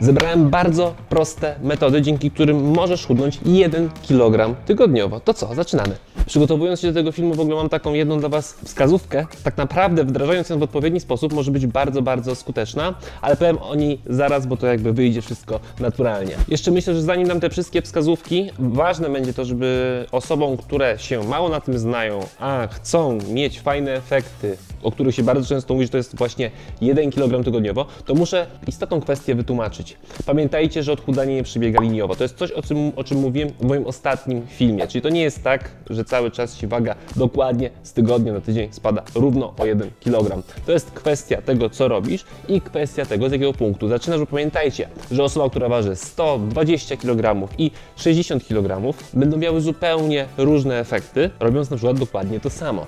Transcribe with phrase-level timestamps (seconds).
[0.00, 5.20] Zebrałem bardzo proste metody, dzięki którym możesz chudnąć 1 kg tygodniowo.
[5.20, 5.96] To co, zaczynamy.
[6.26, 9.26] Przygotowując się do tego filmu, w ogóle mam taką jedną dla Was wskazówkę.
[9.44, 13.74] Tak naprawdę, wdrażając ją w odpowiedni sposób, może być bardzo, bardzo skuteczna, ale powiem o
[13.74, 16.34] niej zaraz, bo to jakby wyjdzie wszystko naturalnie.
[16.48, 21.24] Jeszcze myślę, że zanim dam te wszystkie wskazówki, ważne będzie to, żeby osobom, które się
[21.24, 25.86] mało na tym znają, a chcą mieć fajne efekty, o których się bardzo często mówi,
[25.86, 29.89] że to jest właśnie 1 kg tygodniowo, to muszę istotną kwestię wytłumaczyć.
[30.26, 32.16] Pamiętajcie, że odchudzanie nie przebiega liniowo.
[32.16, 34.86] To jest coś, o czym, o czym mówiłem w moim ostatnim filmie.
[34.86, 38.72] Czyli to nie jest tak, że cały czas ci waga dokładnie z tygodnia na tydzień
[38.72, 40.42] spada równo o 1 kg.
[40.66, 44.88] To jest kwestia tego, co robisz i kwestia tego, z jakiego punktu zaczynasz, bo pamiętajcie,
[45.10, 51.70] że osoba, która waży 120 kg i 60 kg będą miały zupełnie różne efekty, robiąc
[51.70, 52.86] na przykład dokładnie to samo.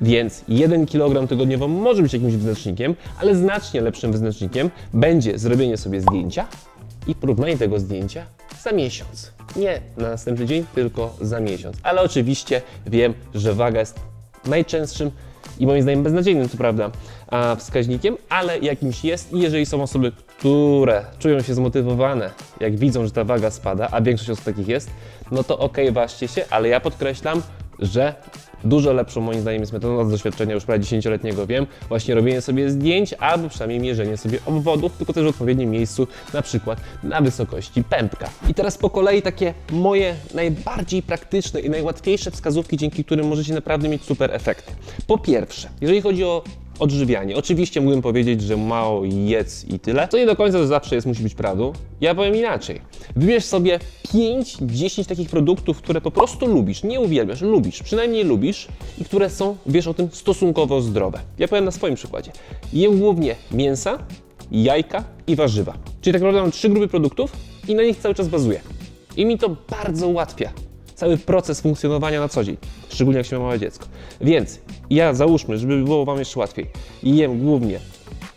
[0.00, 6.00] Więc 1 kg tygodniowo może być jakimś wyznacznikiem, ale znacznie lepszym wyznacznikiem będzie zrobienie sobie
[6.00, 6.46] zdjęcia
[7.06, 8.26] i porównanie tego zdjęcia
[8.62, 9.32] za miesiąc.
[9.56, 11.76] Nie na następny dzień, tylko za miesiąc.
[11.82, 14.00] Ale oczywiście wiem, że waga jest
[14.46, 15.10] najczęstszym
[15.58, 16.90] i moim zdaniem beznadziejnym, co prawda,
[17.58, 23.12] wskaźnikiem, ale jakimś jest i jeżeli są osoby, które czują się zmotywowane, jak widzą, że
[23.12, 24.90] ta waga spada, a większość osób takich jest,
[25.30, 27.42] no to okej, ważcie się, ale ja podkreślam,
[27.78, 28.14] że
[28.64, 32.70] dużo lepszą moim zdaniem jest metodą z doświadczenia już prawie 10-letniego wiem, właśnie robienie sobie
[32.70, 37.84] zdjęć albo przynajmniej mierzenie sobie obwodów, tylko też w odpowiednim miejscu, na przykład na wysokości
[37.84, 38.30] pępka.
[38.48, 43.88] I teraz po kolei takie moje najbardziej praktyczne i najłatwiejsze wskazówki, dzięki którym możecie naprawdę
[43.88, 44.72] mieć super efekty.
[45.06, 46.42] Po pierwsze, jeżeli chodzi o
[46.82, 47.36] odżywianie.
[47.36, 51.22] Oczywiście mógłbym powiedzieć, że mało jedz i tyle, co nie do końca zawsze jest, musi
[51.22, 51.72] być prawdą.
[52.00, 52.80] Ja powiem inaczej.
[53.16, 53.78] Wybierz sobie
[54.14, 59.56] 5-10 takich produktów, które po prostu lubisz, nie uwielbiasz, lubisz, przynajmniej lubisz i które są,
[59.66, 61.18] wiesz o tym, stosunkowo zdrowe.
[61.38, 62.32] Ja powiem na swoim przykładzie.
[62.72, 63.98] Jem głównie mięsa,
[64.50, 65.74] jajka i warzywa.
[66.00, 67.32] Czyli tak naprawdę mam trzy grupy produktów
[67.68, 68.60] i na nich cały czas bazuję.
[69.16, 70.52] I mi to bardzo ułatwia
[71.02, 72.56] cały proces funkcjonowania na co dzień,
[72.88, 73.86] szczególnie jak się ma małe dziecko.
[74.20, 76.66] Więc ja załóżmy, żeby było Wam jeszcze łatwiej,
[77.02, 77.80] jem głównie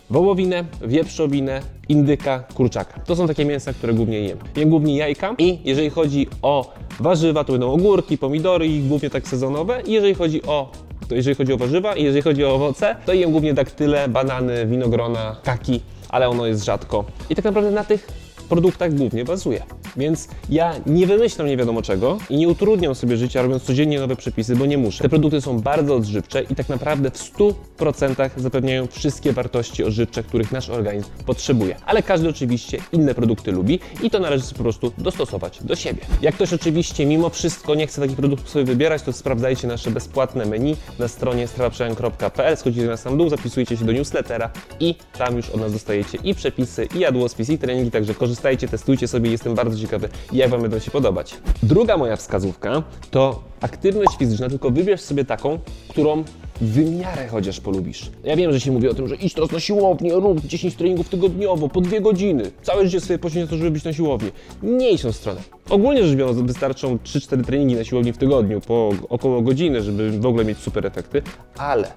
[0.09, 2.99] wołowinę, wieprzowinę, indyka, kurczaka.
[2.99, 4.37] To są takie mięsa, które głównie jem.
[4.55, 9.27] Jem głównie jajka i jeżeli chodzi o warzywa, to będą ogórki, pomidory i głównie tak
[9.27, 9.81] sezonowe.
[9.81, 10.71] I jeżeli chodzi o
[11.09, 14.65] to jeżeli chodzi o warzywa i jeżeli chodzi o owoce, to jem głównie daktyle, banany,
[14.65, 17.05] winogrona, kaki, ale ono jest rzadko.
[17.29, 18.07] I tak naprawdę na tych
[18.49, 19.63] produktach głównie bazuję.
[19.97, 24.15] Więc ja nie wymyślam nie wiadomo czego i nie utrudniam sobie życia robiąc codziennie nowe
[24.15, 25.03] przepisy, bo nie muszę.
[25.03, 27.33] Te produkty są bardzo odżywcze i tak naprawdę w
[27.77, 31.75] 100% zapewniają wszystkie wartości odżywcze, których nasz organizm potrzebuje.
[31.85, 36.01] Ale każdy oczywiście inne produkty lubi i to należy po prostu dostosować do siebie.
[36.21, 40.45] Jak ktoś oczywiście mimo wszystko nie chce takich produktów sobie wybierać, to sprawdzajcie nasze bezpłatne
[40.45, 45.49] menu na stronie strawaprzemian.pl, schodzicie na sam dół, zapisujecie się do newslettera i tam już
[45.49, 49.77] od nas dostajecie i przepisy, i jadłospis, i treningi, także korzystajcie, testujcie sobie, jestem bardzo
[49.85, 51.37] ciekawy, jak Wam będą się podobać.
[51.63, 55.59] Druga moja wskazówka to aktywność fizyczna, tylko wybierz sobie taką,
[55.89, 56.23] którą
[56.61, 58.11] w miarę chociaż polubisz.
[58.23, 61.09] Ja wiem, że się mówi o tym, że idź teraz na siłownię, rób 10 treningów
[61.09, 62.51] tygodniowo, po dwie godziny.
[62.61, 64.31] Całe życie sobie poświęć na to, żeby być na siłowni.
[64.63, 65.41] Nie stronę.
[65.69, 70.25] Ogólnie rzecz biorąc, wystarczą 3-4 treningi na siłowni w tygodniu, po około godziny, żeby w
[70.25, 71.21] ogóle mieć super efekty,
[71.57, 71.91] ale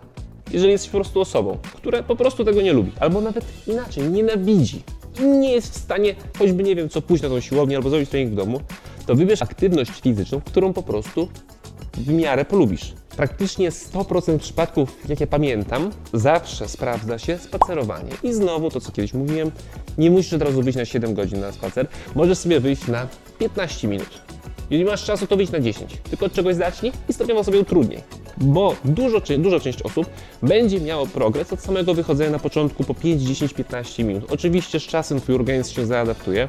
[0.52, 4.82] jeżeli jesteś po prostu osobą, która po prostu tego nie lubi, albo nawet inaczej, nienawidzi
[5.20, 8.32] nie jest w stanie, choćby nie wiem co, pójść na tą siłownię albo zrobić trening
[8.32, 8.60] w domu,
[9.06, 11.28] to wybierz aktywność fizyczną, którą po prostu
[11.96, 12.92] w miarę polubisz.
[13.16, 18.10] Praktycznie 100% przypadków, jakie pamiętam, zawsze sprawdza się spacerowanie.
[18.22, 19.50] I znowu to, co kiedyś mówiłem,
[19.98, 23.08] nie musisz od razu wyjść na 7 godzin na spacer, możesz sobie wyjść na
[23.38, 24.08] 15 minut.
[24.70, 25.96] Jeżeli masz czasu, to wyjdź na 10.
[26.10, 27.98] Tylko od czegoś zacznij i stopniowo sobie utrudnij.
[28.40, 30.06] Bo dużo, duża część osób
[30.42, 34.24] będzie miało progres od samego wychodzenia na początku po 5, 10, 15 minut.
[34.30, 36.48] Oczywiście z czasem Twój organizm się zaadaptuje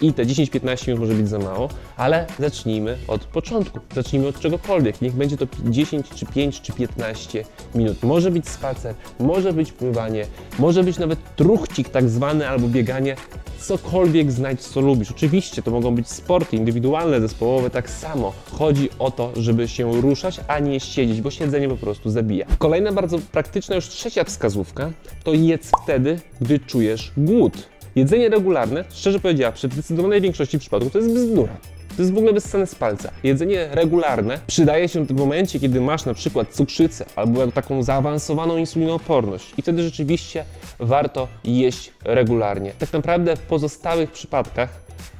[0.00, 3.80] i te 10-15 minut może być za mało, ale zacznijmy od początku.
[3.94, 5.02] Zacznijmy od czegokolwiek.
[5.02, 7.44] Niech będzie to 10, czy 5, czy 15
[7.74, 8.02] minut.
[8.02, 10.26] Może być spacer, może być pływanie,
[10.58, 13.16] może być nawet truchcik tak zwany albo bieganie.
[13.58, 15.10] Cokolwiek znajdź, co lubisz.
[15.10, 18.32] Oczywiście to mogą być sporty indywidualne, zespołowe, tak samo.
[18.52, 22.46] Chodzi o to, żeby się ruszać, a nie siedzieć, bo siedzenie po prostu zabija.
[22.58, 24.90] Kolejna bardzo praktyczna, już trzecia wskazówka,
[25.24, 27.68] to jedz wtedy, gdy czujesz głód.
[27.96, 31.56] Jedzenie regularne, szczerze powiedziawszy, w zdecydowanej większości przypadków to jest bzdura.
[31.98, 33.10] To jest w ogóle wyssane z palca.
[33.22, 39.52] Jedzenie regularne przydaje się w momencie, kiedy masz na przykład cukrzycę albo taką zaawansowaną insulinooporność
[39.56, 40.44] i wtedy rzeczywiście
[40.78, 42.72] warto jeść regularnie.
[42.78, 44.68] Tak naprawdę w pozostałych przypadkach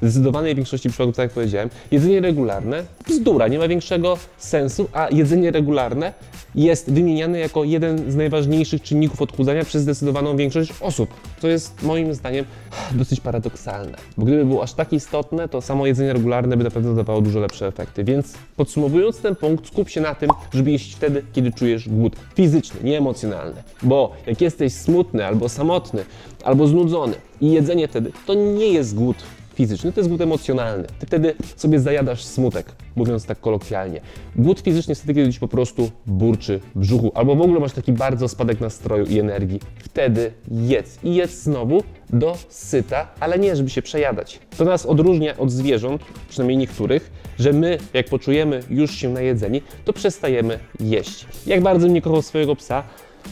[0.03, 5.09] w zdecydowanej większości przypadków, tak jak powiedziałem, jedzenie regularne bzdura, nie ma większego sensu, a
[5.11, 6.13] jedzenie regularne
[6.55, 11.11] jest wymieniany jako jeden z najważniejszych czynników odchudzania przez zdecydowaną większość osób.
[11.43, 12.45] Co jest moim zdaniem
[12.93, 13.99] dosyć paradoksalne.
[14.17, 17.41] Bo gdyby było aż tak istotne, to samo jedzenie regularne by na pewno dawało dużo
[17.41, 18.05] lepsze efekty.
[18.05, 22.81] Więc podsumowując ten punkt, skup się na tym, żeby jeść wtedy, kiedy czujesz głód fizyczny,
[22.83, 23.63] nie emocjonalny.
[23.83, 26.05] Bo jak jesteś smutny albo samotny,
[26.45, 29.17] albo znudzony i jedzenie wtedy, to nie jest głód
[29.59, 30.87] fizyczny, to jest głód emocjonalny.
[30.99, 34.01] Ty wtedy sobie zajadasz smutek, mówiąc tak kolokwialnie.
[34.37, 37.93] Głód fizyczny wtedy, kiedy ci po prostu burczy w brzuchu, albo w ogóle masz taki
[37.93, 39.61] bardzo spadek nastroju i energii.
[39.79, 44.41] Wtedy jedz i jedz znowu do syta, ale nie, żeby się przejadać.
[44.57, 49.93] To nas odróżnia od zwierząt, przynajmniej niektórych, że my, jak poczujemy już się najedzeni, to
[49.93, 51.27] przestajemy jeść.
[51.47, 52.83] Jak bardzo mnie kochał swojego psa,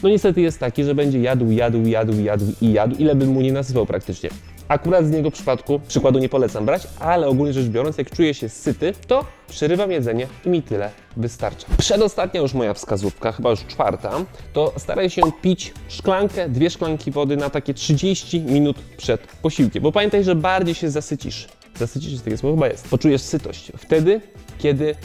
[0.03, 3.41] no niestety jest taki, że będzie jadł, jadł, jadł, jadł i jadł, ile bym mu
[3.41, 4.29] nie nasypał praktycznie.
[4.67, 8.49] Akurat z niego przypadku przykładu nie polecam brać, ale ogólnie rzecz biorąc, jak czuję się
[8.49, 11.67] syty, to przerywam jedzenie i mi tyle wystarcza.
[11.77, 14.11] Przedostatnia już moja wskazówka, chyba już czwarta,
[14.53, 19.91] to staraj się pić szklankę, dwie szklanki wody na takie 30 minut przed posiłkiem, bo
[19.91, 21.47] pamiętaj, że bardziej się zasycisz.
[21.75, 22.55] Zasycisz jest takie słowo?
[22.55, 22.87] Chyba jest.
[22.89, 23.71] Poczujesz sytość.
[23.77, 24.21] Wtedy,
[24.57, 24.95] kiedy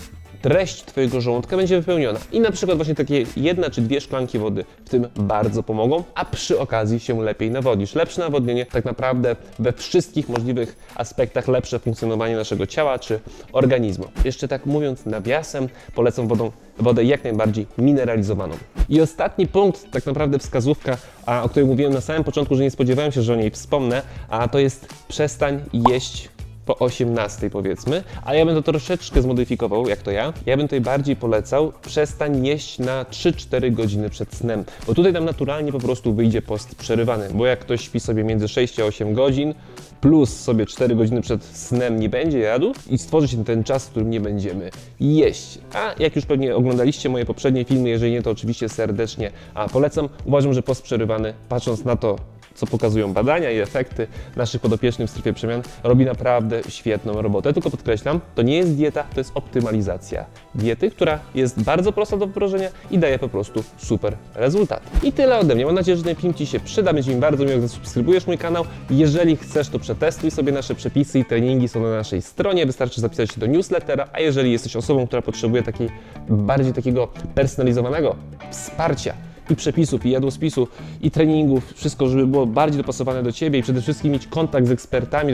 [0.42, 2.18] treść Twojego żołądka będzie wypełniona.
[2.32, 6.24] I na przykład właśnie takie jedna czy dwie szklanki wody w tym bardzo pomogą, a
[6.24, 7.94] przy okazji się lepiej nawodnisz.
[7.94, 13.20] Lepsze nawodnienie tak naprawdę we wszystkich możliwych aspektach lepsze funkcjonowanie naszego ciała czy
[13.52, 14.04] organizmu.
[14.24, 18.54] Jeszcze tak mówiąc nawiasem, polecam wodą, wodę jak najbardziej mineralizowaną.
[18.88, 20.96] I ostatni punkt, tak naprawdę wskazówka,
[21.26, 24.02] a, o której mówiłem na samym początku, że nie spodziewałem się, że o niej wspomnę,
[24.28, 26.28] a to jest przestań jeść
[26.66, 30.32] po 18 powiedzmy, ale ja bym to troszeczkę zmodyfikował, jak to ja.
[30.46, 35.24] Ja bym tutaj bardziej polecał, przestań jeść na 3-4 godziny przed snem, bo tutaj nam
[35.24, 39.14] naturalnie po prostu wyjdzie post przerywany, bo jak ktoś śpi sobie między 6 a 8
[39.14, 39.54] godzin,
[40.00, 43.90] plus sobie 4 godziny przed snem nie będzie jadł i stworzy się ten czas, w
[43.90, 44.70] którym nie będziemy
[45.00, 45.58] jeść.
[45.74, 50.08] A jak już pewnie oglądaliście moje poprzednie filmy, jeżeli nie, to oczywiście serdecznie a polecam.
[50.24, 52.16] Uważam, że post przerywany, patrząc na to,
[52.54, 54.06] co pokazują badania i efekty
[54.36, 57.52] naszych podopiecznych w strefie przemian, robi naprawdę świetną robotę.
[57.52, 62.26] Tylko podkreślam, to nie jest dieta, to jest optymalizacja diety, która jest bardzo prosta do
[62.26, 64.82] wdrożenia i daje po prostu super rezultat.
[65.02, 65.66] I tyle ode mnie.
[65.66, 66.92] Mam nadzieję, że ten film Ci się przyda.
[66.92, 68.64] Będzie mi bardzo miło, gdy subskrybujesz mój kanał.
[68.90, 72.66] Jeżeli chcesz, to przetestuj sobie nasze przepisy i treningi są na naszej stronie.
[72.66, 75.88] Wystarczy zapisać się do newslettera, a jeżeli jesteś osobą, która potrzebuje takiej
[76.28, 78.16] bardziej takiego personalizowanego
[78.50, 79.14] wsparcia,
[79.50, 80.68] i przepisów, i jadłospisu,
[81.02, 84.70] i treningów, wszystko, żeby było bardziej dopasowane do Ciebie i przede wszystkim mieć kontakt z
[84.70, 85.32] ekspertami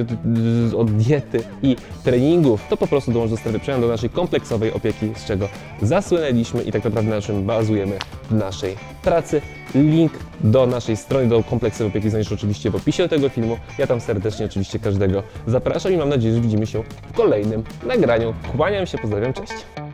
[0.76, 5.12] od diety i treningów, to po prostu dołącz do strefy przemian, do naszej kompleksowej opieki,
[5.16, 5.49] z czego
[5.82, 7.99] zasłynęliśmy i tak naprawdę na czym bazujemy
[8.31, 9.40] w naszej pracy.
[9.75, 13.58] Link do naszej strony, do kompleksowej opieki znajdziesz oczywiście w opisie tego filmu.
[13.78, 16.82] Ja tam serdecznie oczywiście każdego zapraszam i mam nadzieję, że widzimy się
[17.12, 18.34] w kolejnym nagraniu.
[18.56, 19.88] Kłaniam się, pozdrawiam, cześć!